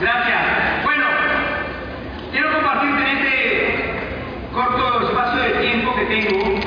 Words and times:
Gracias. 0.00 0.82
Bueno, 0.82 1.04
quiero 2.32 2.52
compartir 2.54 2.88
en 2.88 3.18
este 3.18 3.74
corto 4.50 5.06
espacio 5.06 5.42
de 5.42 5.50
tiempo 5.60 5.94
que 5.94 6.04
tengo 6.06 6.60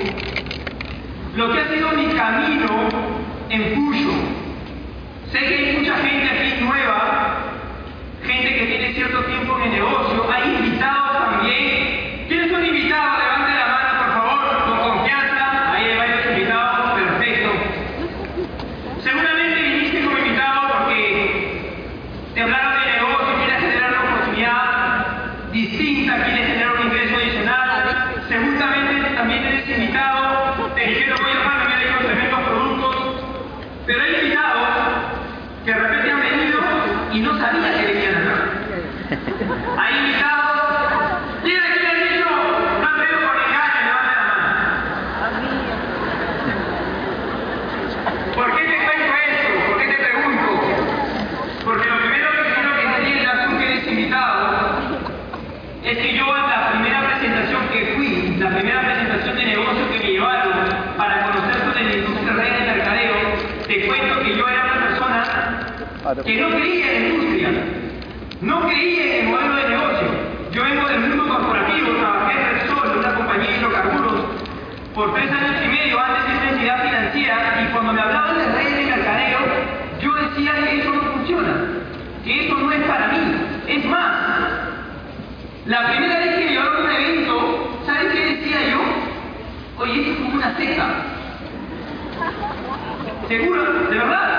lo 1.35 1.51
que 1.51 1.59
ha 1.59 1.67
sido 1.67 1.91
mi 1.93 2.13
camino 2.13 2.89
en 3.49 3.73
Puyo. 3.73 4.11
Sé 5.31 5.39
que 5.39 5.55
hay 5.55 5.77
mucha 5.79 5.95
gente 5.95 6.29
aquí 6.29 6.42
que 66.25 66.39
no 66.39 66.49
creía 66.49 66.91
en 66.93 67.03
la 67.03 67.09
industria, 67.09 67.49
no 68.41 68.61
creía 68.67 69.03
en 69.03 69.25
el 69.25 69.31
modelo 69.31 69.55
de 69.55 69.69
negocio. 69.69 70.07
Yo 70.53 70.63
vengo 70.63 70.87
del 70.87 70.99
mundo 71.01 71.27
corporativo, 71.27 71.89
trabajé 71.99 72.39
en 72.39 72.59
Repsol, 72.59 72.97
una 72.97 73.15
compañía 73.15 73.49
de 73.49 73.57
hidrocarburos, 73.57 74.21
por 74.95 75.13
tres 75.13 75.31
años 75.31 75.55
y 75.65 75.67
medio 75.67 75.99
antes 75.99 76.25
de 76.27 76.33
esta 76.33 76.49
entidad 76.51 76.83
financiera, 76.83 77.61
y 77.61 77.71
cuando 77.73 77.93
me 77.93 78.01
hablaban 78.01 78.37
de 78.37 78.45
redes 78.45 78.75
de 78.77 78.85
mercadeo, 78.85 79.39
yo 80.01 80.13
decía 80.13 80.51
que 80.63 80.79
eso 80.79 80.93
no 80.93 81.01
funciona, 81.01 81.53
que 82.23 82.45
eso 82.45 82.57
no 82.57 82.71
es 82.71 82.81
para 82.83 83.07
mí. 83.07 83.19
Es 83.67 83.85
más, 83.85 84.11
la 85.65 85.87
primera 85.87 86.19
vez 86.19 86.35
que 86.35 86.45
me 86.45 86.51
llevaron 86.51 86.85
un 86.85 86.91
evento, 86.91 87.81
¿saben 87.85 88.11
qué 88.11 88.25
decía 88.35 88.57
yo? 88.71 89.81
Oye, 89.83 89.99
esto 89.99 90.11
es 90.11 90.17
como 90.19 90.35
una 90.35 90.57
secta. 90.57 90.85
¿Seguro? 93.27 93.63
¿De 93.89 93.97
verdad? 93.97 94.32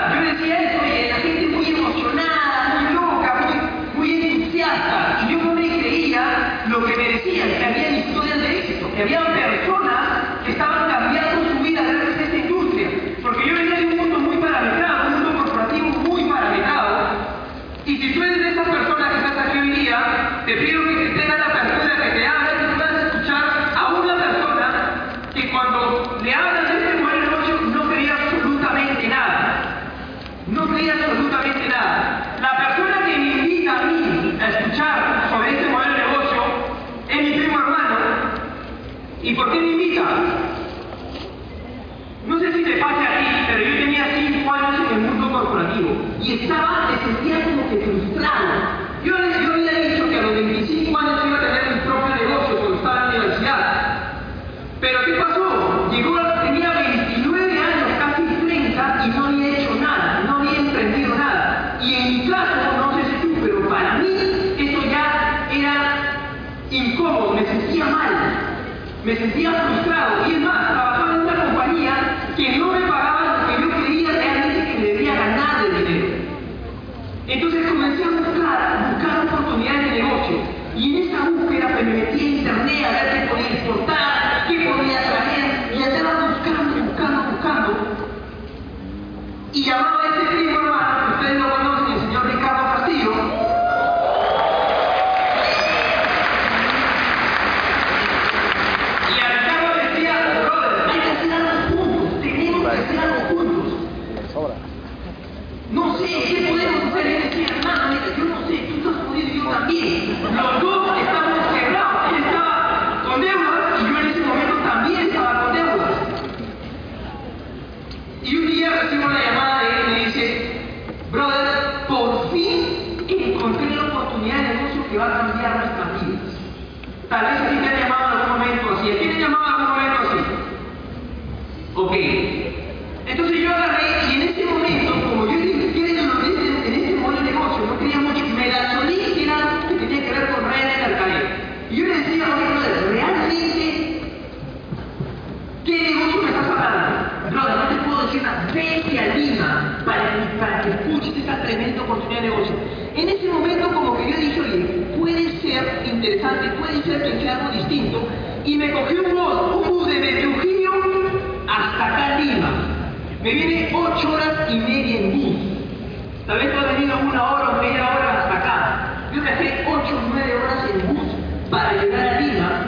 Tal 166.27 166.39
vez 166.39 166.51
tú 166.51 166.59
has 166.59 166.73
venido 166.73 166.97
una 166.97 167.23
hora 167.23 167.49
o 167.49 167.61
media 167.61 167.87
hora 167.87 168.23
hasta 168.23 168.37
acá. 168.37 169.11
Yo 169.13 169.21
viajé 169.21 169.63
8 169.67 169.95
o 169.95 170.09
9 170.11 170.35
horas 170.35 170.69
en 170.73 170.87
bus 170.87 171.07
para 171.51 171.73
llegar 171.73 172.15
a 172.15 172.19
Lima 172.19 172.65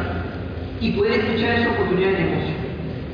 y 0.79 0.91
poder 0.91 1.19
escuchar 1.19 1.59
esa 1.59 1.69
oportunidad 1.71 2.11
de 2.11 2.23
negocio. 2.23 2.55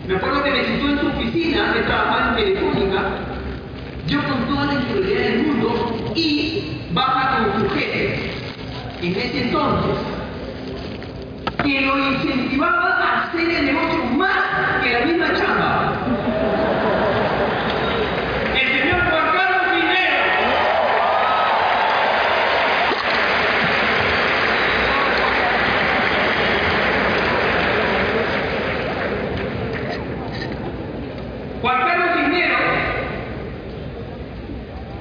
Me 0.06 0.16
acuerdo 0.18 0.44
que 0.44 0.52
me 0.52 0.64
citó 0.66 0.90
en 0.90 1.00
su 1.00 1.08
oficina, 1.08 1.74
que 1.74 1.80
trabajaba 1.84 2.30
en 2.30 2.36
Telefónica, 2.36 3.04
yo 4.08 4.24
con 4.24 4.54
toda 4.54 4.66
la 4.66 4.74
inseguridad 4.74 5.22
del 5.22 5.44
mundo 5.44 6.12
y 6.14 6.82
baja 6.92 7.38
con 7.38 7.62
su 7.62 7.70
jefe. 7.76 8.32
En 9.02 9.16
ese 9.16 9.44
entonces, 9.44 9.96
que 11.64 11.82
lo 11.82 11.98
incentivaba 11.98 12.98
a 12.98 13.24
hacer 13.24 13.50
el 13.50 13.66
negocio 13.66 14.04
más 14.18 14.84
que 14.84 14.92
la 14.92 15.06
misma 15.06 15.34
chamba. 15.36 15.73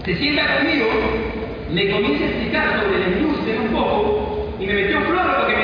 se 0.04 0.16
sienta 0.16 0.58
conmigo, 0.58 0.86
le 1.70 1.90
comienza 1.90 2.24
a 2.24 2.28
explicar 2.28 2.80
sobre 2.80 2.98
la 2.98 3.06
industria 3.06 3.60
un 3.60 3.68
poco 3.68 4.56
y 4.58 4.66
me 4.66 4.74
metió 4.74 5.00
flor 5.02 5.26
lo 5.26 5.46
que 5.46 5.56
me 5.56 5.61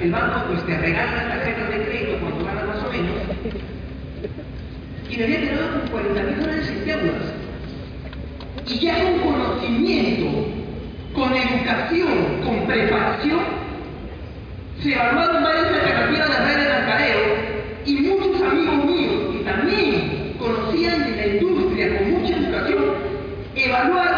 el 0.00 0.12
banco 0.12 0.44
pues 0.48 0.64
te 0.66 0.78
regala 0.78 1.28
tarjetas 1.28 1.70
de 1.70 1.84
crédito 1.84 2.18
cuando 2.20 2.44
ganas 2.44 2.66
más 2.66 2.84
o 2.84 2.92
menos, 2.92 3.16
y 5.10 5.16
me 5.16 5.24
había 5.24 5.40
quedado 5.40 5.80
con 5.80 5.88
40 5.88 6.22
mil 6.22 6.40
dólares 6.40 6.68
en 6.68 6.86
deudas. 6.86 7.32
Y 8.66 8.78
ya 8.78 9.02
con 9.02 9.32
conocimiento, 9.32 10.26
con 11.14 11.34
educación, 11.34 12.42
con 12.44 12.66
preparación, 12.66 13.40
se 14.82 14.92
evaluaron 14.92 15.42
varias 15.42 15.66
alternativas 15.66 16.28
de 16.28 16.44
red 16.44 16.62
de 16.62 16.68
mercadeo 16.68 17.20
y 17.86 17.94
muchos 17.94 18.42
amigos 18.42 18.84
míos 18.84 19.14
que 19.32 19.38
también 19.44 20.34
conocían 20.38 21.10
de 21.10 21.16
la 21.16 21.26
industria 21.26 21.98
con 21.98 22.10
mucha 22.12 22.36
educación, 22.36 22.84
evaluaron 23.56 24.17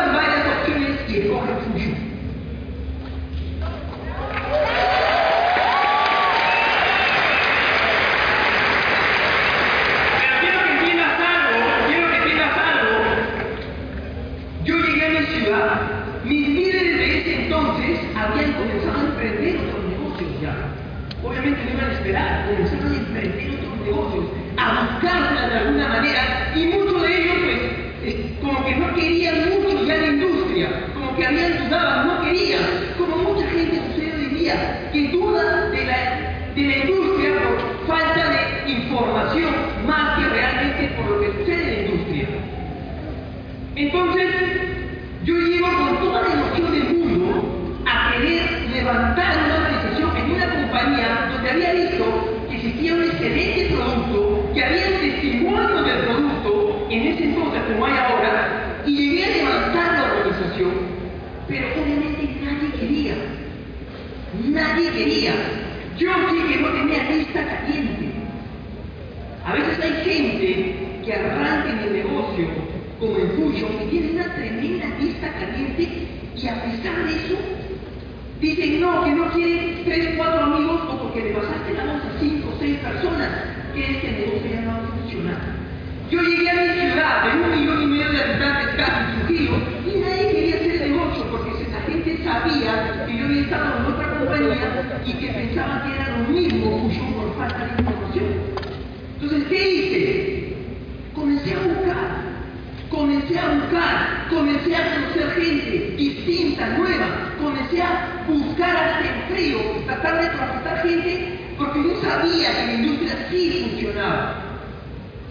o 107.71 107.73
sea, 107.73 108.25
buscar 108.27 108.77
hacer 108.77 109.15
frío, 109.31 109.59
tratar 109.87 110.21
de 110.21 110.29
transportar 110.29 110.83
gente, 110.83 111.55
porque 111.57 111.83
yo 111.85 112.03
sabía 112.03 112.51
que 112.53 112.67
la 112.67 112.73
industria 112.73 113.29
sí 113.31 113.69
funcionaba. 113.71 114.35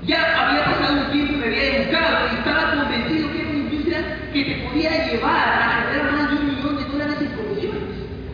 Ya 0.05 0.47
había 0.47 0.63
pasado 0.63 1.05
un 1.05 1.11
tiempo 1.11 1.33
y 1.33 1.37
me 1.37 1.45
había 1.47 1.75
educado 1.75 2.27
y 2.31 2.35
estaba 2.37 2.75
convencido 2.75 3.31
que 3.31 3.41
era 3.41 3.49
una 3.49 3.59
industria 3.59 3.99
que 4.31 4.43
te 4.45 4.55
podía 4.63 5.05
llevar 5.07 5.49
a 5.49 5.85
generar 5.91 6.11
más 6.13 6.29
de 6.29 6.35
un 6.37 6.55
millón 6.55 6.77
de 6.77 6.83
dólares 6.85 7.17
en 7.19 7.27
comisiones. 7.27 7.83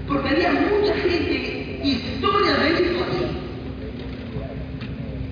Porque 0.07 0.29
había 0.29 0.51
mucha 0.51 0.93
gente, 0.93 1.81
historias 1.83 2.59
de 2.59 2.69
éxito 2.69 3.05
así. 3.09 3.25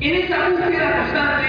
En 0.01 0.15
esa 0.15 0.49
búsqueda 0.49 0.97
constante, 0.97 1.45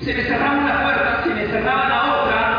se 0.00 0.14
me 0.14 0.22
cerraba 0.22 0.58
una 0.58 0.82
puerta, 0.82 1.24
se 1.24 1.34
me 1.34 1.46
cerraba 1.46 1.88
la 1.88 2.14
otra, 2.14 2.55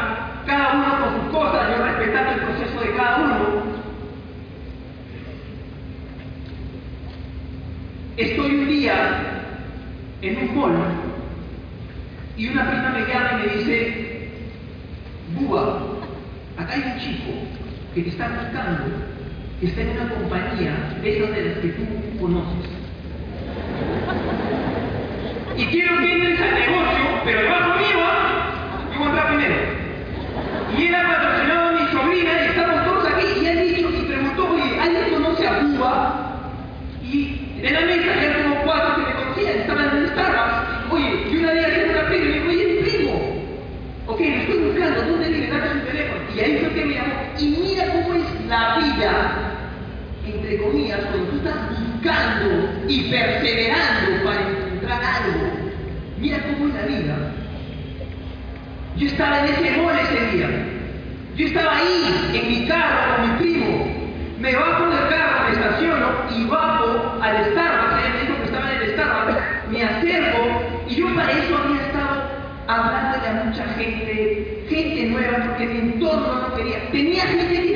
cada 0.58 0.74
uno 0.74 1.06
con 1.06 1.22
sus 1.22 1.32
cosas, 1.32 1.70
yo 1.70 1.84
respetando 1.84 2.32
el 2.32 2.40
proceso 2.40 2.82
de 2.82 2.98
cada 2.98 3.18
uno, 3.18 3.38
estoy 8.18 8.56
un 8.56 8.68
día 8.68 9.44
en 10.22 10.38
un 10.38 10.56
mall 10.56 10.74
y 12.38 12.48
una 12.48 12.70
prima 12.70 12.90
me 12.90 13.02
llama 13.02 13.30
y 13.34 13.48
me 13.48 13.54
dice, 13.56 14.30
Buba, 15.36 15.82
acá 16.58 16.74
hay 16.74 16.92
un 16.92 17.00
chico 17.00 17.32
que 17.94 18.02
te 18.02 18.10
está 18.10 18.30
buscando, 18.30 18.86
que 19.60 19.68
está 19.68 19.82
en 19.82 19.90
una 19.90 20.10
compañía 20.10 20.98
de 21.02 21.18
esas 21.18 21.36
de 21.36 21.42
las 21.46 21.58
que 21.60 21.68
tú 21.70 21.86
conoces. 22.20 22.70
Y 25.56 25.66
quiero 25.66 25.98
que 25.98 26.14
entres 26.14 26.42
al 26.42 26.54
negocio, 26.54 27.22
pero 27.26 27.42
debajo 27.42 27.78
mío, 27.80 28.00
yo 28.94 29.00
voy 29.00 29.08
a 29.08 29.10
entrar 29.10 29.28
primero. 29.28 29.77
Y 30.76 30.86
él 30.86 30.96
ha 30.96 31.08
patrocinado 31.08 31.70
a 31.70 31.72
mi 31.72 31.88
sobrina 31.92 32.32
y 32.34 32.48
estamos 32.50 32.86
todos 32.86 33.08
aquí. 33.08 33.26
Y 33.42 33.48
han 33.48 33.64
dicho, 33.64 33.90
y 33.90 34.06
preguntó, 34.06 34.52
oye, 34.52 34.80
¿hay 34.80 34.96
esto 34.96 35.20
no 35.20 35.36
se 35.36 35.46
Cuba? 35.46 36.40
Y 37.04 37.62
en 37.62 37.74
la 37.74 37.82
mesa 37.82 38.22
ya 38.22 38.44
como 38.44 38.64
cuatro 38.64 38.96
que 38.96 39.12
me 39.12 39.16
conocían, 39.18 39.60
estaban 39.60 39.98
en 39.98 40.08
Starbucks. 40.10 40.92
Oye, 40.92 41.28
y 41.32 41.38
una 41.38 41.52
de 41.52 41.60
ellas 41.60 41.72
era 41.72 41.92
una 41.92 42.10
prima 42.10 42.26
y 42.26 42.28
me 42.28 42.34
dijo, 42.34 42.48
oye, 42.50 42.66
mi 42.66 42.90
primo. 42.90 43.14
Ok, 44.08 44.20
lo 44.20 44.26
estoy 44.26 44.58
buscando, 44.58 45.02
¿dónde 45.04 45.30
vive? 45.30 45.48
Dame 45.48 45.72
su 45.72 45.80
teléfono. 45.88 46.22
Y 46.36 46.40
ahí 46.40 46.58
fue 46.60 46.74
que 46.74 46.86
me 46.86 46.94
llamó. 46.96 47.14
Y 47.40 47.46
mira 47.46 47.86
cómo 47.94 48.14
es 48.16 48.48
la 48.48 48.78
vida, 48.78 49.34
entre 50.26 50.58
comillas, 50.58 51.00
cuando 51.06 51.30
tú 51.30 51.38
estás 51.38 51.56
buscando 51.70 52.70
y 52.88 53.10
perseverando 53.10 54.24
para 54.24 54.42
encontrar 54.42 55.02
algo. 55.04 55.48
Mira 56.20 56.40
cómo 56.44 56.68
es 56.68 56.74
la 56.74 56.86
vida 56.88 57.37
yo 58.98 59.06
estaba 59.06 59.40
en 59.40 59.54
ese 59.54 59.80
gol 59.80 59.94
ese 59.96 60.36
día. 60.36 60.50
Yo 61.36 61.46
estaba 61.46 61.78
ahí, 61.78 62.32
en 62.34 62.48
mi 62.48 62.68
carro, 62.68 63.16
con 63.16 63.30
mi 63.30 63.38
primo. 63.38 63.88
Me 64.40 64.56
bajo 64.56 64.88
del 64.90 65.08
carro, 65.08 65.46
me 65.46 65.52
estaciono 65.54 66.08
y 66.36 66.46
bajo 66.46 67.20
al 67.22 67.46
Starbucks. 67.52 67.94
Ella 67.94 68.14
me 68.16 68.22
dijo 68.22 68.38
que 68.38 68.46
estaba 68.46 68.72
en 68.72 68.82
el 68.82 68.90
Starbucks. 68.94 69.44
Me 69.72 69.84
acerco 69.84 70.62
y 70.90 70.96
yo 70.96 71.14
para 71.14 71.32
eso 71.32 71.58
había 71.58 71.82
estado 71.82 72.24
hablando 72.68 73.18
a 73.28 73.44
mucha 73.46 73.66
gente, 73.76 74.66
gente 74.68 75.06
nueva, 75.06 75.44
porque 75.46 75.68
mi 75.68 75.80
entorno 75.80 76.50
no 76.50 76.56
quería. 76.56 76.90
Tenía 76.92 77.22
gente 77.22 77.62
que 77.62 77.74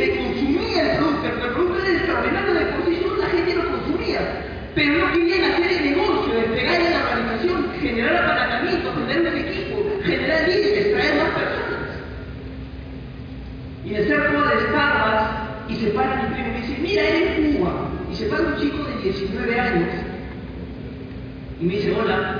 y 21.61 21.65
me 21.65 21.75
dice, 21.75 21.93
hola, 21.93 22.39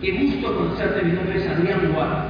qué 0.00 0.12
gusto 0.12 0.54
conocerte, 0.54 1.02
mi 1.02 1.12
nombre 1.12 1.38
es 1.38 1.48
Adrián 1.48 1.92
Guar. 1.92 2.29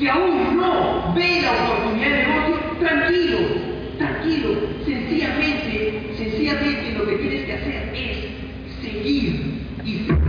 que 0.00 0.08
aún 0.08 0.56
no 0.56 1.12
ve 1.14 1.42
la 1.42 1.52
oportunidad 1.52 2.08
de 2.08 2.26
negocio, 2.26 2.56
tranquilo, 2.80 3.38
tranquilo, 3.98 4.48
sencillamente, 4.86 6.14
sencillamente 6.16 6.94
lo 6.96 7.06
que 7.06 7.16
tienes 7.16 7.44
que 7.44 7.52
hacer 7.52 7.92
es 7.94 8.82
seguir 8.82 9.66
y 9.84 9.98
seguir. 9.98 10.19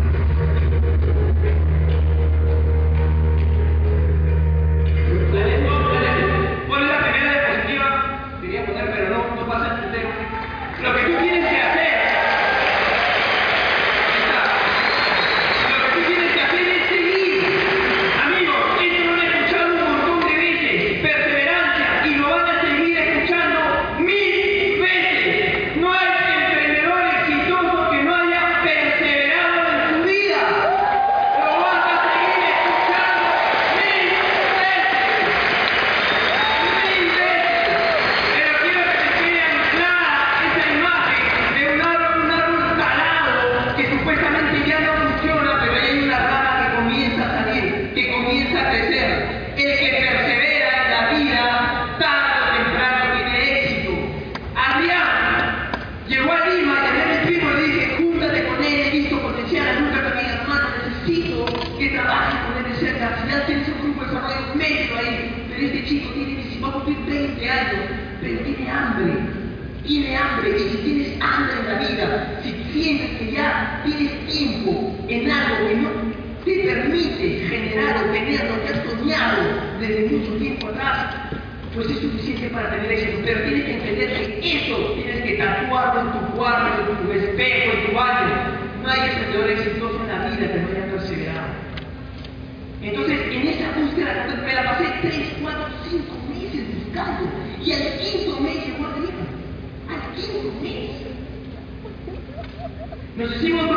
Nos 103.17 103.70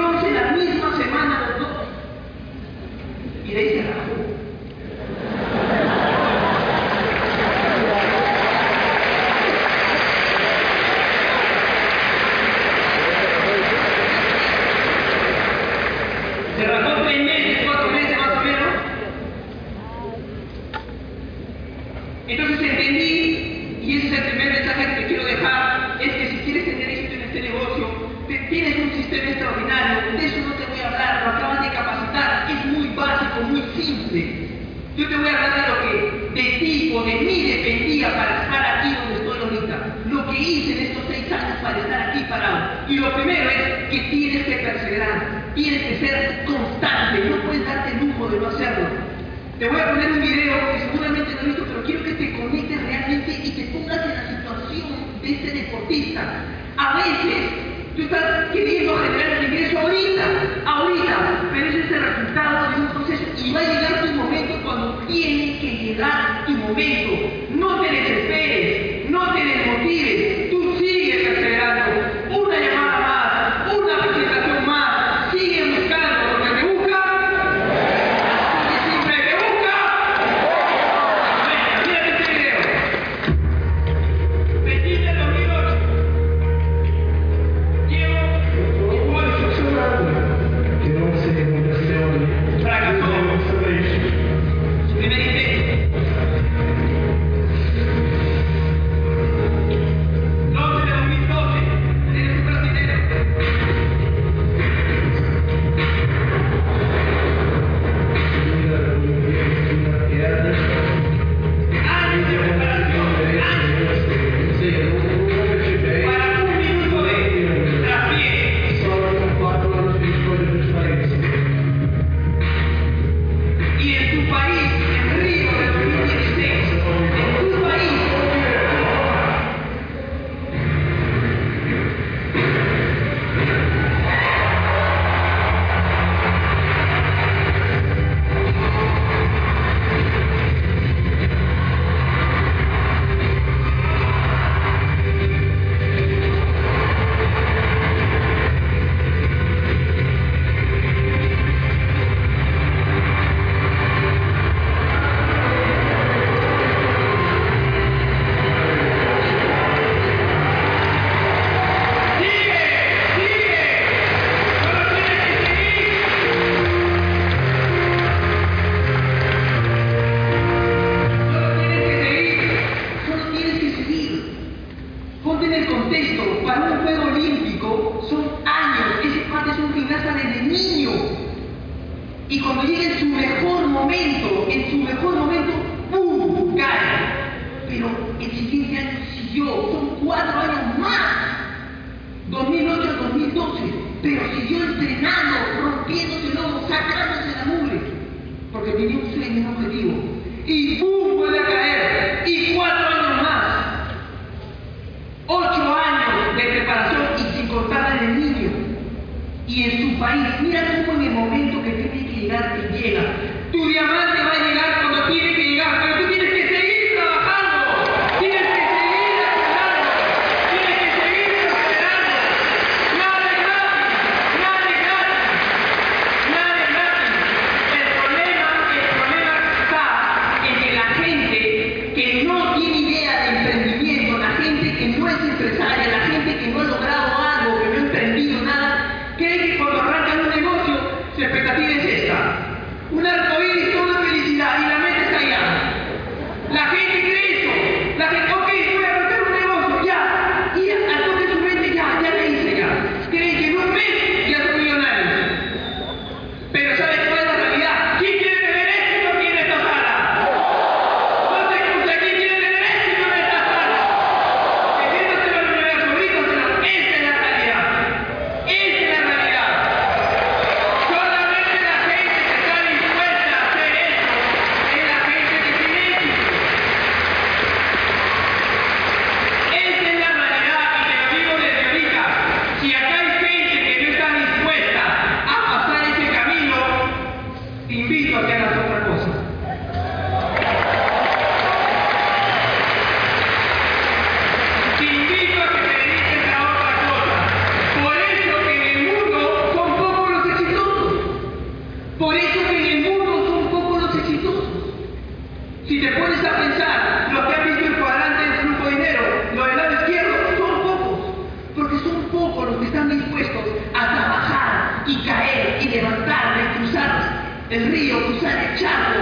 el 317.54 317.70
río, 317.70 318.06
cruzar 318.06 318.50
el 318.50 318.58
charco, 318.58 319.00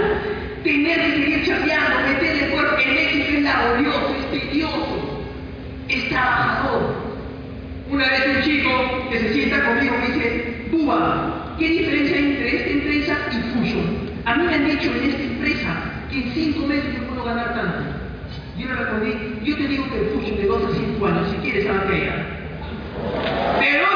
tener 0.63 0.99
que 0.99 1.11
seguir 1.11 1.45
chapeando, 1.45 2.07
meterle 2.07 2.49
cuerpo. 2.49 2.77
El 2.77 2.93
México 2.93 3.25
es 3.29 3.43
laborioso, 3.43 4.15
es 4.19 4.41
tedioso, 4.41 5.23
es 5.89 6.09
trabajador. 6.09 7.03
Una 7.89 8.09
vez 8.09 8.21
un 8.35 8.41
chico 8.43 9.09
que 9.09 9.19
se 9.19 9.33
sienta 9.33 9.65
conmigo 9.65 9.95
me 9.99 10.13
dice, 10.13 10.67
Buba, 10.71 11.55
¿qué 11.59 11.67
diferencia 11.67 12.17
hay 12.17 12.25
entre 12.25 12.55
esta 12.55 12.69
empresa 12.69 13.17
y 13.31 13.35
Fusion? 13.53 14.13
A 14.25 14.35
mí 14.35 14.43
me 14.45 14.55
han 14.55 14.65
dicho 14.65 14.91
en 14.91 15.09
esta 15.09 15.21
empresa 15.21 15.75
que 16.09 16.17
en 16.17 16.33
cinco 16.33 16.67
meses 16.67 16.95
yo 16.95 17.03
puedo 17.07 17.23
ganar 17.23 17.53
tanto. 17.53 17.79
Yo 18.57 18.67
le 18.67 18.75
respondí, 18.75 19.39
yo 19.43 19.57
te 19.57 19.67
digo 19.67 19.89
que 19.89 19.99
el 19.99 20.05
Fusion 20.09 20.37
de 20.37 20.45
dos 20.45 20.63
a 20.63 20.75
cinco 20.75 21.07
años, 21.07 21.27
si 21.31 21.37
quieres, 21.37 21.67
a 21.69 21.73
la 21.73 21.83
pelea. 21.83 22.27
Pero 23.59 23.92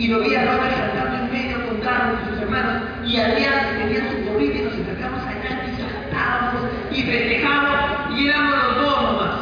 y 0.00 0.08
lo 0.08 0.20
vi 0.20 0.34
a 0.34 0.46
Robert 0.46 0.74
saltando 0.74 1.18
en 1.18 1.30
medio 1.30 1.66
con 1.66 1.76
Carlos 1.80 2.20
y 2.24 2.30
sus 2.30 2.40
hermanos, 2.40 2.82
y 3.04 3.18
había 3.18 3.76
tenía 3.76 4.10
su 4.10 4.24
corrida 4.24 4.54
y 4.54 4.62
nos 4.62 4.72
acercamos 4.72 5.22
allá 5.26 5.62
él 5.62 5.74
y 5.74 5.82
saltábamos 5.82 6.62
y 6.90 7.02
festejábamos 7.02 8.18
y 8.18 8.28
éramos 8.28 8.54
los 8.64 8.76
dos 8.80 9.02
nomás, 9.02 9.34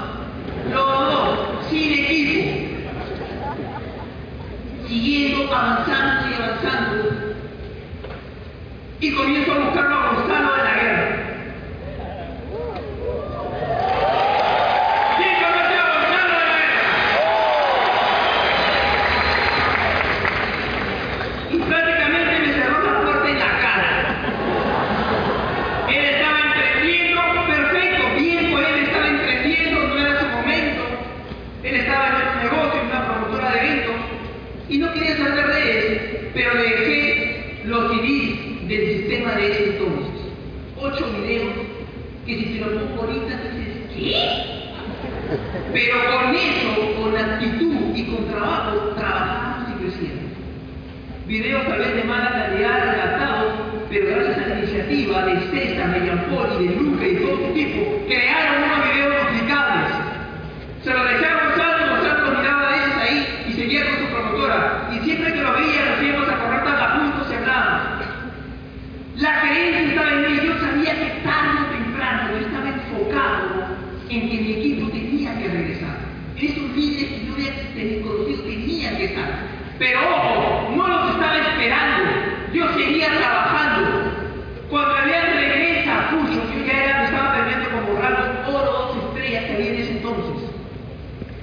los 0.73 1.13
dos, 1.13 1.67
sin 1.71 1.93
equipo, 1.93 2.81
siguiendo, 4.89 5.55
avanzando 5.55 6.29
y 6.29 6.35
avanzando. 6.35 7.35
Y 9.01 9.15
comienzo 9.15 9.53
a 9.53 9.59
buscarlo 9.59 9.98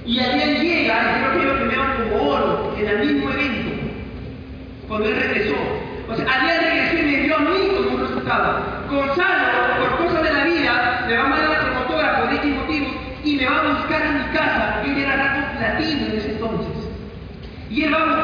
Y 0.06 0.20
allí 0.20 0.54
llega, 0.58 0.94
y 1.02 1.20
creo 1.20 1.32
que 1.32 1.42
ellos 1.42 1.58
peleaban 1.58 1.96
como 1.96 2.30
oro 2.30 2.74
en 2.78 2.88
el 2.88 2.98
mismo 3.00 3.28
evento, 3.28 3.70
cuando 4.86 5.08
él 5.08 5.16
regresó. 5.16 5.56
O 6.08 6.14
sea, 6.14 6.24
allí 6.32 6.48
él 6.48 6.98
y 7.00 7.02
me 7.02 7.22
dio 7.24 7.36
a 7.36 7.40
mí 7.40 7.74
como 7.74 7.90
un 7.96 8.00
resultado. 8.00 8.62
Gonzalo, 8.88 9.80
por 9.80 10.06
cosas 10.06 10.22
de 10.22 10.32
la 10.32 10.44
vida, 10.44 11.04
me 11.08 11.16
va 11.16 11.24
a 11.24 11.26
mandar 11.26 11.46
a 11.46 11.52
la 11.54 11.60
promotora 11.60 12.20
por 12.20 12.34
X 12.34 12.54
motivos 12.54 12.92
y 13.24 13.36
me 13.36 13.46
va 13.46 13.58
a 13.58 13.78
buscar 13.78 14.02
en 14.06 14.18
mi 14.18 14.24
casa, 14.32 14.74
porque 14.74 14.92
él 14.92 14.98
era 14.98 15.16
narcoplativo 15.16 16.06
en 16.06 16.18
ese 16.18 16.30
entonces. 16.30 16.88
Y 17.68 17.82
él 17.82 17.92
va 17.92 17.98
a 17.98 18.15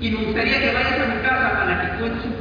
y 0.00 0.10
me 0.10 0.24
gustaría 0.24 0.60
que 0.60 0.72
vayas 0.72 0.98
a 0.98 1.14
mi 1.14 1.20
casa 1.20 1.56
para 1.58 1.80
que 1.80 2.00
cuentes 2.00 2.24
un 2.24 2.39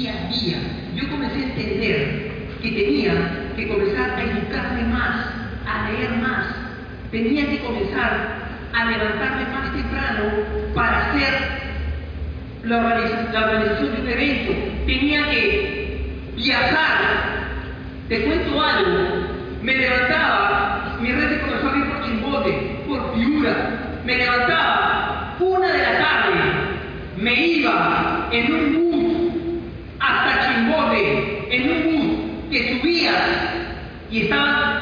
día 0.00 0.14
a 0.14 0.32
día, 0.32 0.56
yo 0.94 1.10
comencé 1.10 1.40
a 1.40 1.42
entender 1.42 2.48
que 2.62 2.70
tenía 2.70 3.12
que 3.54 3.68
comenzar 3.68 4.10
a 4.10 4.22
educarme 4.22 4.84
más, 4.84 5.26
a 5.66 5.90
leer 5.90 6.12
más, 6.22 6.46
tenía 7.10 7.46
que 7.50 7.58
comenzar 7.58 8.40
a 8.72 8.84
levantarme 8.86 9.44
más 9.52 9.72
temprano 9.74 10.22
para 10.74 11.10
hacer 11.10 11.34
la 12.64 12.78
organización, 12.78 13.94
de 13.94 14.00
un 14.00 14.08
evento, 14.08 14.52
tenía 14.86 15.30
que 15.30 16.12
viajar. 16.36 16.98
Te 18.08 18.22
cuento 18.22 18.62
algo, 18.62 19.26
me 19.62 19.74
levantaba, 19.76 20.96
mi 21.00 21.12
red 21.12 21.28
de 21.28 21.40
comenzó 21.40 21.70
a 21.70 21.76
ir 21.76 21.84
por 21.84 22.04
Chimbote, 22.06 22.82
por 22.88 23.12
Piura, 23.12 24.00
me 24.04 24.16
levantaba 24.16 25.36
una 25.40 25.68
de 25.68 25.78
la 25.78 25.98
tarde, 25.98 26.40
me 27.18 27.34
iba 27.34 28.28
en 28.32 28.52
un 28.52 28.79
en 30.92 31.70
un 31.70 31.82
bus 31.84 32.50
que 32.50 32.80
subía 32.80 33.76
y 34.10 34.22
estaban 34.22 34.79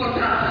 contratar 0.00 0.49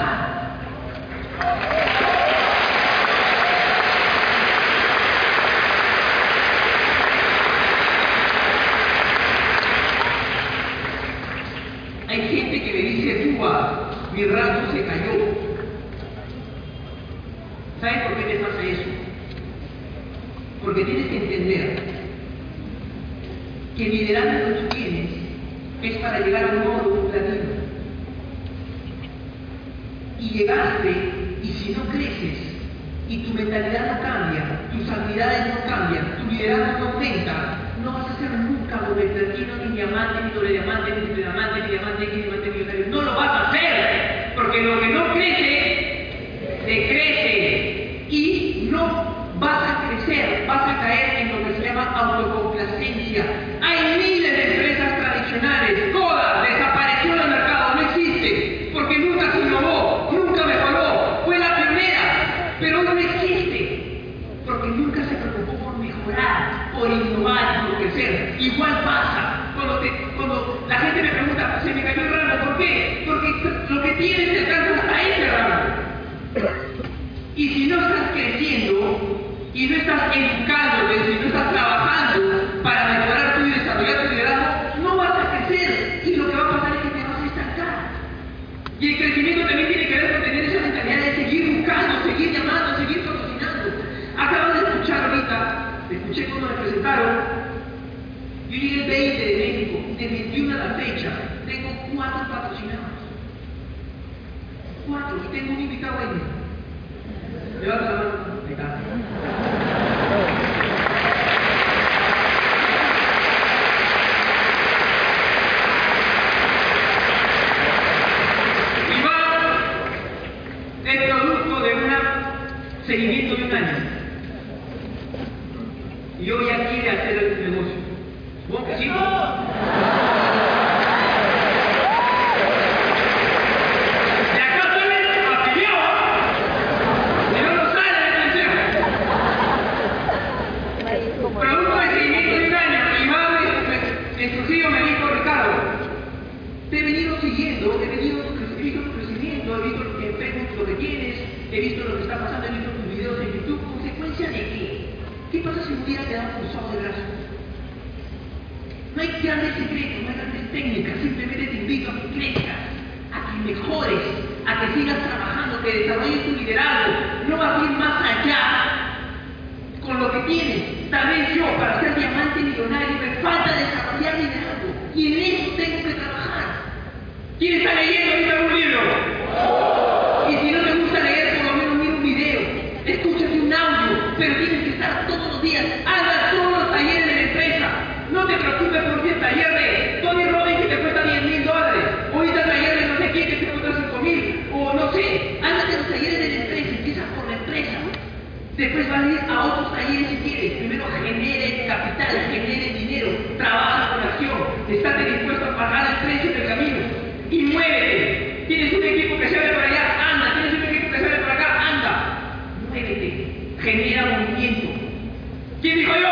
Quién 215.60 215.76
dijo 215.76 215.92
yo? 215.94 216.08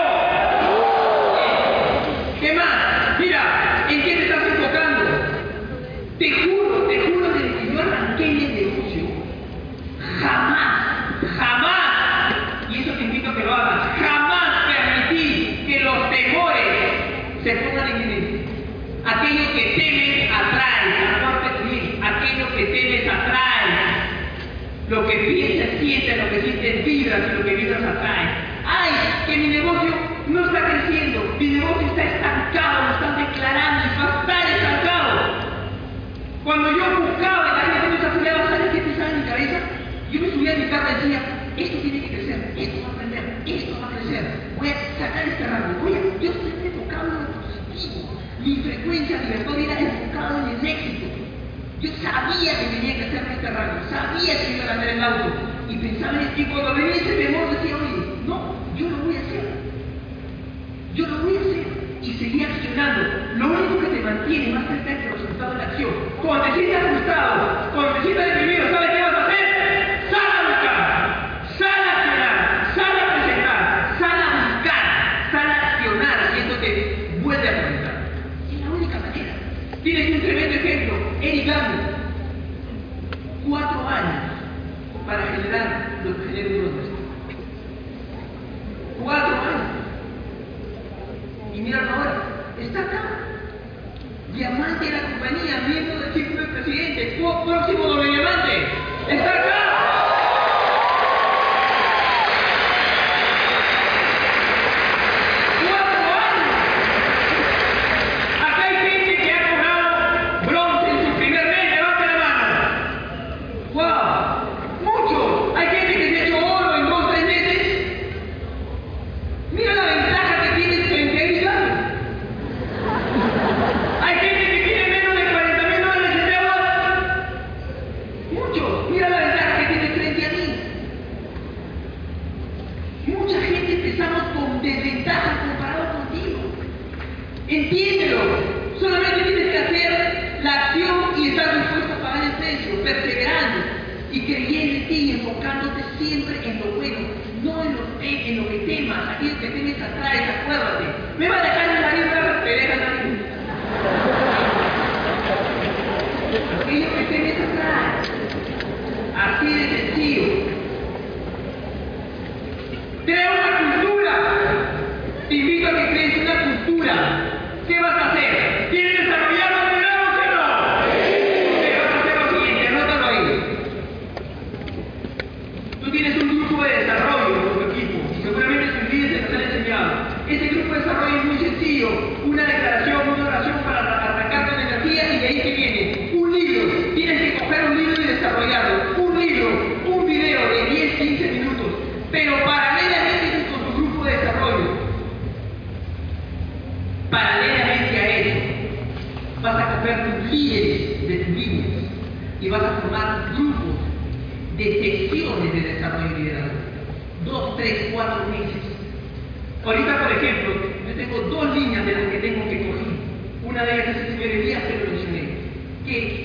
¿Qué 2.39 2.53
más? 2.53 3.19
Mira, 3.19 3.87
¿en 3.89 4.03
qué 4.03 4.15
te 4.15 4.23
estás 4.25 4.47
enfocando? 4.47 5.05
Te 6.19 6.31
juro, 6.33 6.87
te 6.87 7.01
juro 7.01 7.33
que 7.33 7.39
si 7.39 7.73
yo 7.73 7.81
arranqué 7.81 8.25
en 8.25 8.41
el 8.41 8.55
negocio, 8.55 9.05
jamás, 10.21 11.15
jamás, 11.39 12.35
y 12.69 12.83
eso 12.83 12.93
te 12.93 13.05
invito 13.05 13.31
a 13.31 13.35
que 13.37 13.45
lo 13.45 13.55
hagas, 13.55 13.89
jamás 13.99 14.67
permití 14.67 15.65
que 15.67 15.81
los 15.81 16.11
temores 16.11 16.67
se 17.43 17.57
pongan 17.57 17.89
en 17.89 17.99
mi 18.01 18.05
mente. 18.05 18.45
Aquello 19.07 19.53
que 19.55 19.63
temes 19.81 20.31
atrae, 20.31 20.93
aquello 22.03 22.55
que 22.55 22.65
temes 22.65 23.09
atrae. 23.09 23.49
Lo 24.91 25.07
que 25.07 25.17
piensas, 25.17 25.81
sientes, 25.81 26.17
lo 26.19 26.31
que 26.31 26.43
sientes, 26.43 26.85
vibras 26.85 27.21
y 27.31 27.37
lo 27.39 27.45
que 27.45 27.55
vibras 27.55 27.83
atrae 27.83 28.38
que 29.29 29.37
mi 29.37 29.49
negocio 29.49 29.91
no 30.27 30.47
está 30.47 30.61
creciendo, 30.65 31.37
mi 31.39 31.49
negocio 31.49 31.87
está 31.89 32.03
estancado, 32.03 32.89
lo 32.89 32.95
están 32.95 33.27
declarando 33.27 33.85
y 33.85 33.99
va 33.99 34.05
a 34.09 34.21
estar 34.21 34.57
estancado. 34.57 35.19
Cuando 36.45 36.71
yo 36.73 37.01
buscaba 37.03 37.53
la 37.53 37.61
gente 37.61 37.89
me 37.89 38.01
saturaba, 38.01 38.49
¿sabes 38.49 38.73
qué 38.73 38.81
pensaba 38.81 39.11
en 39.11 39.21
mi 39.21 39.29
cabeza? 39.29 39.59
Yo 40.11 40.21
me 40.21 40.31
subía 40.31 40.53
a 40.53 40.57
mi 40.57 40.65
carro 40.71 40.89
y 40.89 40.95
decía, 40.95 41.21
esto 41.59 41.79
tiene 41.79 42.01
que 42.01 42.09
crecer, 42.09 42.55
esto 42.57 42.81
va 42.81 42.89
a 42.89 42.93
aprender, 42.93 43.43
esto 43.45 43.81
va 43.81 43.87
a 43.87 43.91
crecer, 43.91 44.25
voy 44.57 44.69
a 44.69 44.75
sacar 44.99 45.29
este 45.29 45.47
rango, 45.47 45.79
voy 45.83 45.93
a, 45.93 46.01
yo 46.25 46.31
estoy 46.33 46.53
enfocado 46.65 47.09
en 47.09 47.13
lo 47.13 47.29
positivo, 47.45 48.09
mi 48.41 48.57
frecuencia, 48.65 49.19
mi 49.19 49.29
verdad 49.29 49.59
era 49.59 49.81
enfocado 49.81 50.39
en 50.39 50.57
el 50.57 50.67
éxito. 50.67 51.07
Yo 51.81 51.91
sabía 52.03 52.59
que 52.59 52.67
tenía 52.75 52.97
que 52.97 53.05
hacerme 53.05 53.35
este 53.35 53.51
rango, 53.51 53.79
sabía 53.91 54.35
que 54.41 54.57
iba 54.57 54.65
a 54.65 54.69
ganar 54.69 54.89
el 54.89 55.05
auto, 55.05 55.31
y 55.69 55.77
pensaba 55.77 56.15
en 56.15 56.27
el 56.27 56.35
tipo, 56.35 56.53
cuando 56.55 56.75
venía 56.75 56.97
ese 56.97 57.13
temor 57.13 57.51
decía, 57.51 57.78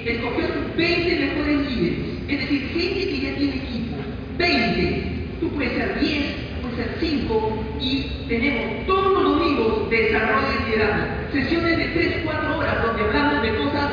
le 0.03 0.15
escogieron 0.15 0.73
20 0.75 1.19
mejores 1.19 1.71
líderes, 1.71 1.99
es 2.27 2.39
decir, 2.39 2.69
gente 2.73 2.99
que 3.09 3.19
ya 3.21 3.35
tiene 3.35 3.55
equipo, 3.55 3.95
20, 4.37 5.03
tú 5.39 5.49
puedes 5.49 5.73
ser 5.73 5.99
10, 5.99 6.23
puedes 6.61 6.77
ser 6.77 6.97
5 6.99 7.63
y 7.79 8.11
tenemos 8.27 8.85
todos 8.85 9.13
los 9.13 9.23
domingos 9.23 9.89
de 9.89 9.97
desarrollo 9.97 10.47
de 10.47 10.65
liderazgo, 10.65 11.05
sesiones 11.31 11.77
de 11.77 11.85
3, 11.85 12.15
4 12.25 12.57
horas 12.57 12.83
donde 12.83 13.03
hablamos 13.03 13.41
de 13.43 13.55
cosas 13.55 13.91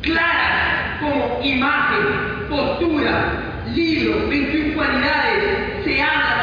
claras 0.00 1.00
como 1.00 1.40
imagen, 1.42 2.48
postura, 2.48 3.62
libro, 3.74 4.28
21 4.28 4.74
cualidades, 4.74 5.84
se 5.84 6.02
habla 6.02 6.33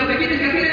lo 0.00 0.08
que 0.08 0.16
tienes 0.16 0.40
que 0.40 0.46
hacer 0.46 0.69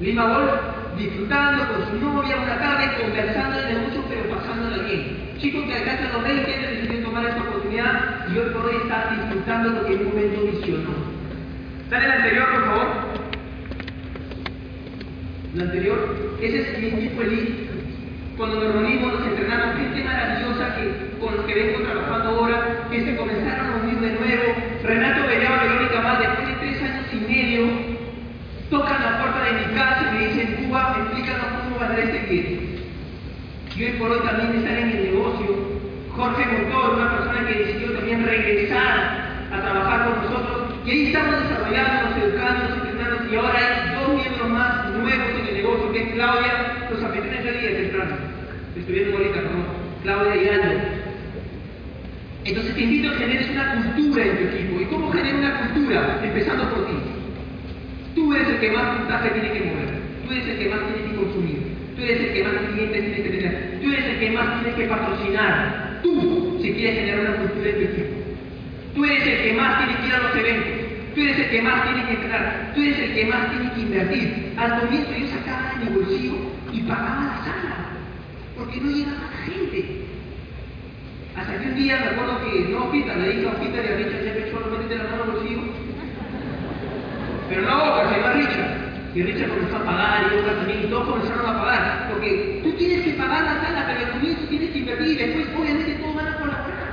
Lima 0.00 0.24
Golf, 0.24 0.50
disfrutando 0.96 1.62
con 1.68 1.90
su 1.90 2.00
novia 2.00 2.36
una 2.36 2.58
tarde, 2.58 3.02
conversando 3.02 3.60
de 3.60 3.74
mucho, 3.74 4.02
pero 4.08 4.34
pasándola 4.34 4.82
bien. 4.84 5.34
Chicos 5.36 5.64
que 5.66 5.74
alcanzan 5.74 6.12
los 6.14 6.22
medios 6.22 6.46
tienen 6.46 6.70
decidido 6.70 7.04
tomar 7.04 7.26
esta 7.26 7.42
oportunidad 7.42 8.26
y 8.32 8.38
hoy 8.38 8.48
por 8.48 8.64
hoy 8.64 8.76
están 8.82 9.20
disfrutando 9.20 9.68
lo 9.68 9.84
que 9.84 9.92
en 9.92 10.00
un 10.00 10.08
momento 10.08 10.40
visionó. 10.40 10.90
Dale 11.90 12.04
el 12.06 12.12
anterior, 12.12 12.48
por 12.48 12.64
favor. 12.64 12.86
La 15.54 15.62
anterior, 15.64 16.16
ese 16.40 16.60
es 16.60 16.78
mi 16.78 16.86
equipo 16.86 17.20
elite. 17.20 17.68
Cuando 18.38 18.58
nos 18.58 18.72
reunimos, 18.72 19.20
nos 19.20 19.26
entrenamos, 19.28 19.76
gente 19.76 20.02
maravillosa 20.02 20.76
que, 20.76 21.20
con 21.20 21.36
los 21.36 21.44
que 21.44 21.54
vengo 21.54 21.84
trabajando 21.84 22.30
ahora, 22.30 22.86
que 22.90 23.04
se 23.04 23.16
comenzaron 23.16 23.66
a 23.66 23.76
unir 23.84 24.00
de 24.00 24.18
nuevo. 24.18 24.54
Renato 24.82 25.26
Bellaba, 25.26 25.62
Verónica 25.62 26.00
Más, 26.00 26.20
en 29.50 29.68
mi 29.68 29.74
casa 29.74 30.10
y 30.10 30.16
me 30.16 30.26
dicen, 30.26 30.64
Cuba, 30.64 30.96
explícanos 30.98 31.46
cómo 31.64 31.78
ganar 31.78 31.98
este 31.98 32.18
billete. 32.28 32.70
Y 33.76 33.84
hoy 33.84 33.92
por 33.92 34.10
hoy 34.10 34.20
también 34.20 34.54
están 34.56 34.76
en 34.76 34.90
el 34.90 35.04
negocio. 35.12 35.46
Jorge 36.14 36.44
Montor, 36.46 36.94
una 36.94 37.16
persona 37.16 37.46
que 37.46 37.54
decidió 37.54 37.92
también 37.92 38.24
regresar 38.24 39.48
a 39.52 39.60
trabajar 39.60 40.04
con 40.04 40.24
nosotros. 40.24 40.74
Y 40.84 40.90
ahí 40.90 41.06
estamos 41.06 41.42
desarrollándonos, 41.42 42.16
educándonos, 42.18 42.76
entrenándonos. 42.78 43.32
Y 43.32 43.36
ahora 43.36 43.58
hay 43.58 43.94
dos 43.94 44.14
miembros 44.14 44.48
más 44.50 44.90
nuevos 44.90 45.30
en 45.40 45.46
el 45.46 45.54
negocio, 45.54 45.92
que 45.92 46.02
es 46.02 46.12
Claudia, 46.14 46.88
los 46.90 47.02
anfitriones 47.02 47.44
de 47.44 47.52
día 47.52 47.76
temprano. 47.76 48.16
Estuvieron 48.76 49.14
ahorita, 49.14 49.40
¿no? 49.42 49.80
Claudia 50.02 50.36
y 50.36 50.48
Aldo. 50.48 50.80
Entonces 52.44 52.74
te 52.74 52.80
invito 52.80 53.10
a 53.10 53.16
generar 53.18 53.50
una 53.50 53.74
cultura 53.74 54.24
en 54.24 54.36
tu 54.36 54.44
equipo. 54.44 54.80
¿Y 54.80 54.84
cómo 54.86 55.12
genera 55.12 55.38
una 55.38 55.60
cultura? 55.60 56.20
Empezando 56.22 56.70
por 56.70 56.86
ti 56.86 57.09
eres 58.40 58.54
el 58.54 58.60
que 58.60 58.70
más 58.70 58.96
puntaje 58.96 59.30
tiene 59.30 59.52
que 59.52 59.60
mover, 59.60 59.88
tú 60.24 60.32
eres 60.32 60.48
el 60.48 60.58
que 60.58 60.68
más 60.68 60.80
tiene 60.86 61.10
que 61.10 61.16
consumir, 61.16 61.58
tú 61.96 62.02
eres 62.02 62.20
el 62.20 62.32
que 62.32 62.44
más 62.44 62.54
clientes 62.72 63.00
tiene 63.04 63.22
que 63.22 63.36
tener, 63.36 63.78
tú 63.82 63.92
eres 63.92 64.04
el 64.06 64.18
que 64.18 64.30
más 64.30 64.62
tiene 64.62 64.76
que 64.76 64.84
patrocinar, 64.88 66.00
tú 66.02 66.58
si 66.62 66.72
quieres 66.72 66.94
generar 66.94 67.20
una 67.20 67.36
cultura 67.36 67.66
de 67.66 67.72
tu 67.72 67.92
equipo, 67.92 68.16
tú 68.94 69.04
eres 69.04 69.26
el 69.26 69.42
que 69.42 69.52
más 69.52 69.78
tiene 69.78 70.00
que 70.00 70.06
ir 70.06 70.14
a 70.14 70.18
los 70.20 70.36
eventos, 70.36 70.72
tú 71.14 71.20
eres 71.20 71.38
el 71.38 71.50
que 71.50 71.62
más 71.62 71.84
tiene 71.84 72.06
que 72.06 72.14
entrar, 72.14 72.72
tú 72.74 72.80
eres 72.80 72.98
el 72.98 73.14
que 73.14 73.24
más 73.26 73.50
tiene 73.50 73.72
que 73.72 73.80
invertir. 73.80 74.52
Al 74.56 74.80
comienzo 74.80 75.10
yo 75.18 75.26
sacaba 75.28 75.74
de 75.74 75.84
mi 75.84 75.96
bolsillo 75.96 76.34
y 76.72 76.80
pagaba 76.82 77.24
la 77.24 77.44
sala, 77.44 77.76
porque 78.56 78.80
no 78.80 78.90
llegaba 78.90 79.28
la 79.30 79.52
gente. 79.52 80.00
Hasta 81.36 81.58
que 81.58 81.68
un 81.68 81.74
día 81.74 81.98
me 81.98 82.06
acuerdo 82.10 82.40
que 82.44 82.72
no 82.72 82.90
Peter, 82.90 83.16
le 83.16 83.32
dije 83.32 83.48
a 83.48 83.60
Peter 83.60 83.84
y 83.84 83.92
a 83.92 83.96
Richard, 83.96 84.22
siempre 84.22 84.50
yo 84.50 84.60
no 84.60 84.66
metiste 84.70 84.96
la 84.96 85.04
mano 85.04 85.22
al 85.24 85.30
bolsillo 85.30 85.89
pero 87.50 87.62
no 87.62 87.76
Boca, 87.76 88.14
sino 88.14 88.26
a 88.26 88.32
Richard. 88.32 88.70
Y 89.12 89.22
Richard 89.22 89.48
comenzó 89.48 89.76
a 89.76 89.84
pagar 89.84 90.22
y 90.22 90.36
Boca 90.36 90.54
también, 90.54 90.84
y 90.84 90.86
todos 90.86 91.08
comenzaron 91.08 91.46
a 91.46 91.60
pagar. 91.60 92.08
Porque 92.10 92.60
tú 92.62 92.72
tienes 92.74 93.04
que 93.04 93.10
pagar 93.14 93.42
la 93.42 93.60
sala, 93.60 93.86
pero 93.88 94.06
al 94.06 94.12
comienzo 94.12 94.42
tienes 94.48 94.70
que 94.70 94.78
invertir 94.78 95.08
y 95.08 95.14
después 95.16 95.46
obviamente 95.58 95.94
todos 95.94 96.14
van 96.14 96.28
a 96.28 96.36
colaborar. 96.36 96.90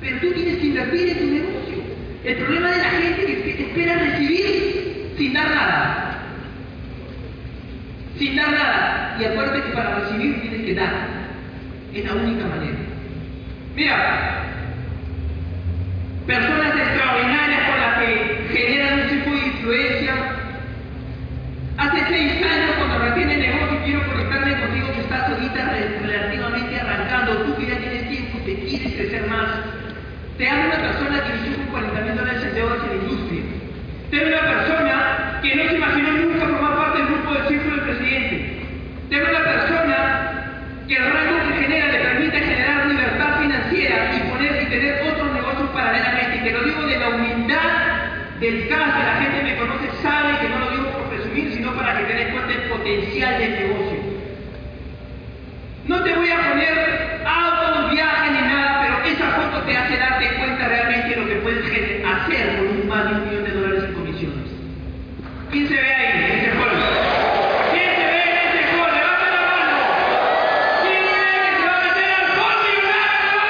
Pero 0.00 0.18
tú 0.18 0.32
tienes 0.32 0.58
que 0.58 0.66
invertir 0.66 1.08
en 1.08 1.18
tu 1.18 1.26
negocio. 1.26 1.76
El 2.24 2.36
problema 2.36 2.70
de 2.72 2.78
la 2.78 2.90
gente 2.90 3.32
es 3.32 3.56
que 3.56 3.62
espera 3.62 3.94
recibir 3.94 5.14
sin 5.16 5.32
dar 5.32 5.50
nada. 5.50 6.18
Sin 8.18 8.36
dar 8.36 8.50
nada. 8.50 9.16
Y 9.20 9.24
acuérdate 9.24 9.62
que 9.62 9.72
para 9.72 10.00
recibir 10.00 10.40
tienes 10.40 10.66
que 10.66 10.74
dar. 10.74 10.94
Es 11.94 12.04
la 12.04 12.14
única 12.14 12.46
manera. 12.46 12.78
Mira, 13.76 14.44
personas 16.26 16.59
tú 27.44 27.56
que 27.56 27.66
ya 27.66 27.78
tienes 27.78 28.08
tiempo 28.10 28.38
te 28.44 28.54
quieres 28.54 28.92
crecer 28.94 29.26
más. 29.26 29.48
Te 30.38 30.48
habla 30.48 30.64
una 30.66 30.78
persona 30.88 31.24
que 31.24 31.30
inició 31.36 31.56
con 31.58 31.66
40 31.66 32.00
mil 32.00 32.16
dólares 32.16 32.42
en 32.44 32.54
deudas 32.54 32.78
en 32.90 32.92
industria. 33.02 33.42
Te 34.10 34.20
habla 34.20 34.38
una 34.40 34.50
persona 34.58 34.94
que 35.42 35.54
no 35.56 35.62
se 35.68 35.74
imaginó 35.76 36.10
nunca 36.12 36.46
formar 36.46 36.76
parte 36.76 36.98
del 36.98 37.06
grupo 37.08 37.32
del 37.34 37.48
círculo 37.48 37.76
del 37.76 37.84
presidente. 37.84 38.36
Te 39.10 39.16
habla 39.16 39.30
una 39.30 39.44
persona 39.44 39.96
que 40.88 40.96
el 40.96 41.04
rango 41.12 41.36
que 41.48 41.54
genera 41.62 41.86
le 41.92 41.98
permite 42.00 42.40
generar 42.40 42.86
libertad 42.86 43.38
financiera 43.40 43.96
y 44.16 44.30
poner 44.30 44.62
y 44.62 44.66
tener 44.66 45.02
otros 45.12 45.32
negocios 45.32 45.68
paralelamente. 45.70 46.38
Te 46.40 46.50
lo 46.52 46.62
digo 46.64 46.82
de 46.86 46.98
la 46.98 47.08
humildad 47.10 47.70
del 48.40 48.68
caso, 48.68 48.98
la 48.98 49.20
gente 49.22 49.42
me 49.44 49.56
conoce, 49.56 49.86
sabe 50.02 50.38
que 50.40 50.48
no 50.48 50.58
lo 50.58 50.70
digo 50.70 50.90
por 50.92 51.02
presumir, 51.10 51.52
sino 51.52 51.72
para 51.74 51.98
que 51.98 52.04
te 52.04 52.14
des 52.14 52.28
cuenta 52.32 52.48
del 52.48 52.62
potencial 52.70 53.38
del 53.38 53.50
negocio. 53.52 54.00
No 55.86 56.02
te 56.02 56.14
voy 56.14 56.30
a 56.30 56.48
poner 56.50 57.20
autos, 57.26 57.90
viajes 57.92 58.32
ni 58.32 58.40
nada, 58.48 58.80
pero 58.82 59.04
esa 59.12 59.26
foto 59.30 59.62
te 59.66 59.76
hace 59.76 59.96
darte 59.96 60.26
cuenta 60.38 60.68
realmente 60.68 61.08
de 61.10 61.16
lo 61.16 61.26
que 61.26 61.34
puedes 61.36 61.64
gener- 61.66 62.02
hacer 62.06 62.56
con 62.56 62.66
un 62.80 62.88
más 62.88 63.04
de 63.10 63.14
un 63.16 63.28
millón 63.28 63.44
de 63.44 63.50
dólares 63.50 63.84
en 63.84 63.92
comisiones. 63.94 64.50
¿Quién 65.50 65.68
se 65.68 65.74
ve 65.74 65.94
ahí 65.94 66.12
en 66.14 66.38
ese 66.38 66.50
hall? 66.52 66.70
¿Quién 67.72 67.90
se 67.96 68.04
ve 68.06 68.22
en 68.22 68.36
ese 68.48 68.62
hall? 68.72 68.90
Levanta 68.94 69.26
la 69.34 69.42
mano. 69.50 69.76
¿Quién 70.82 71.02
cree 71.10 71.36
que 71.44 71.52
se 71.58 71.66
va 71.66 71.74
a 71.76 71.84
meter 71.84 72.08
al 72.14 72.26
hall 72.38 72.56
millonario? 72.64 73.40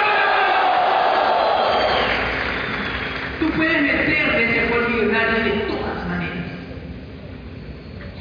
Tú 3.40 3.46
puedes 3.56 3.82
meterte 3.82 4.18
en 4.20 4.48
ese 4.48 4.60
hall 4.72 4.88
millonario 4.88 5.44
de 5.44 5.50
todas 5.68 6.06
maneras. 6.08 6.46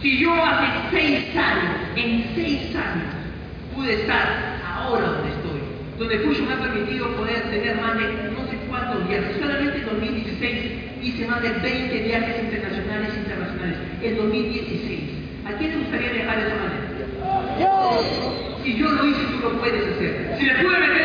Si 0.01 0.17
yo 0.19 0.33
hace 0.43 0.67
seis 0.91 1.35
años, 1.35 1.75
en 1.95 2.25
seis 2.35 2.75
años, 2.75 3.13
estar 3.93 4.59
ahora 4.65 5.05
donde 5.07 5.29
estoy, 5.29 5.61
donde 5.97 6.19
Fusion 6.19 6.47
me 6.47 6.53
ha 6.53 6.59
permitido 6.59 7.07
poder 7.15 7.41
tener 7.49 7.75
más 7.81 7.97
de 7.97 8.31
no 8.31 8.45
sé 8.49 8.57
cuántos 8.69 9.07
viajes, 9.07 9.37
solamente 9.39 9.79
en 9.79 9.85
2016 9.85 10.71
hice 11.01 11.27
más 11.27 11.41
de 11.41 11.49
20 11.49 11.99
viajes 12.03 12.43
internacionales 12.43 13.13
internacionales, 13.15 13.77
en 14.03 14.17
2016. 14.17 14.99
¿A 15.45 15.53
quién 15.53 15.71
le 15.71 15.77
gustaría 15.77 16.11
viajar 16.11 16.37
de 16.37 16.47
esa 16.47 16.55
manera? 16.55 16.89
Si 18.63 18.77
yo 18.77 18.91
lo 18.91 19.05
hice, 19.05 19.23
tú 19.31 19.39
lo 19.39 19.59
puedes 19.59 19.95
hacer. 19.95 20.35
Si 20.37 20.45
le 20.45 20.55
pude 20.55 20.77
meter 20.79 20.98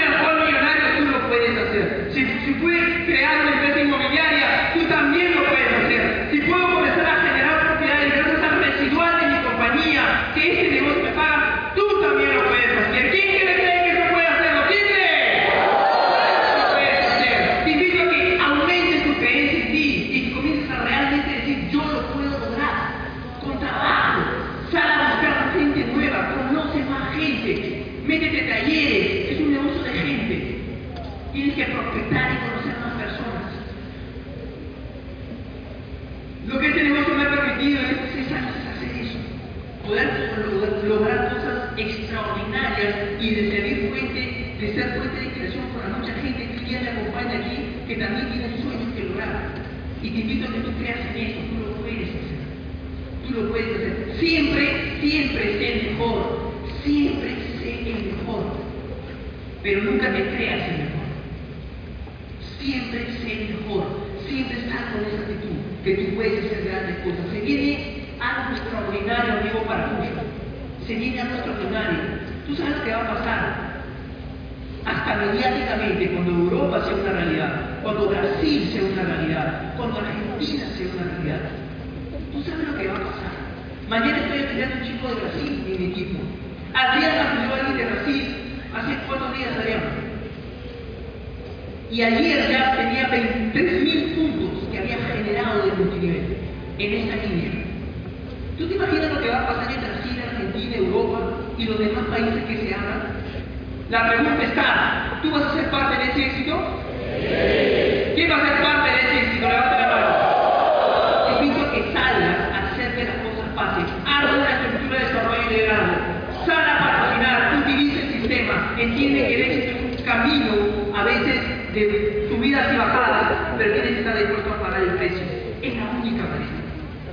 subidas 122.55 122.73
y 122.73 123.59
pero 123.59 123.75
que 123.75 123.99
estar 123.99 124.19
dispuesto 124.19 124.53
a 124.53 124.63
pagar 124.63 124.83
el 124.83 124.91
precio. 124.95 125.23
Es 125.63 125.77
la 125.77 125.91
única 125.91 126.23
manera. 126.23 126.61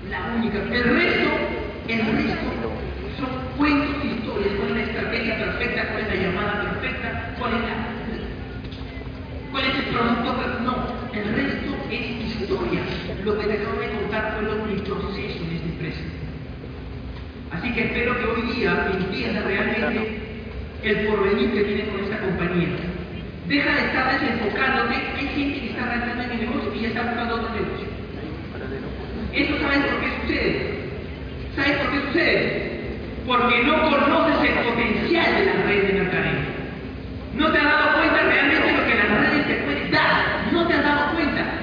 La 0.10 0.36
única. 0.36 0.58
El 0.58 0.84
resto, 0.84 1.30
el 1.88 2.00
resto 2.00 2.48
son 3.18 3.30
cuentos 3.58 3.96
y 4.04 4.08
historias. 4.08 4.54
¿Cuál 4.58 4.70
es 4.72 4.76
la 4.76 4.84
estrategia 4.84 5.38
perfecta? 5.38 5.88
¿Cuál 5.88 6.02
es 6.02 6.08
la 6.08 6.16
llamada 6.16 6.62
perfecta? 6.62 7.36
¿Cuál 7.40 7.54
es 7.54 7.62
la 7.62 7.92
¿Cuál 9.52 9.66
el 9.66 9.84
producto? 9.94 10.32
No, 10.64 10.76
el 11.14 11.36
resto 11.36 11.76
es 11.90 12.42
historia. 12.42 12.82
Lo 13.24 13.38
que 13.38 13.48
te 13.48 13.54
acabo 13.54 13.80
de 13.80 13.92
contar 13.92 14.34
fue 14.34 14.44
lo, 14.44 14.66
mi 14.66 14.80
proceso 14.80 15.44
en 15.44 15.56
esta 15.56 15.68
empresa. 15.68 16.02
Así 17.52 17.74
que 17.74 17.86
espero 17.86 18.18
que 18.18 18.26
hoy 18.26 18.54
día 18.54 18.88
entiendas 18.94 19.44
realmente 19.44 20.20
el 20.84 21.08
porvenir 21.08 21.52
que 21.54 21.64
tienes 21.64 21.90
con 21.90 22.00
esta 22.02 22.20
compañía. 22.20 22.70
Deja 23.48 23.76
de 23.76 23.82
estar 23.82 24.20
desenfocándote. 24.20 24.96
Hay 24.96 25.28
gente 25.28 25.60
que 25.60 25.70
está 25.70 25.84
arrancando 25.84 26.24
en 26.24 26.32
el 26.32 26.40
negocio 26.40 26.74
y 26.74 26.82
ya 26.82 26.88
está 26.90 27.02
buscando 27.04 27.36
otro 27.36 27.50
negocio. 27.50 27.88
¿Eso 29.34 29.58
sabes 29.62 29.80
por 29.80 30.00
qué 30.02 30.10
sucede? 30.22 30.82
¿Sabes 31.56 31.78
por 31.78 31.92
qué 31.92 32.02
sucede? 32.08 32.72
Porque 33.26 33.64
no 33.64 33.82
conoces 33.82 34.50
el 34.50 34.56
potencial 34.66 35.36
de 35.36 35.46
las 35.46 35.66
redes 35.66 35.88
de 35.88 36.00
mercadeo. 36.00 36.62
No 37.36 37.52
te 37.52 37.58
has 37.58 37.64
dado 37.64 37.98
cuenta 37.98 38.24
realmente 38.24 38.68
de 38.68 38.74
lo 38.74 38.86
que 38.86 38.96
las 38.96 39.10
redes 39.10 39.48
te 39.48 39.54
pueden 39.66 39.92
dar. 39.92 40.52
No 40.52 40.68
te 40.68 40.74
has 40.74 40.84
dado 40.84 41.16
cuenta. 41.16 41.62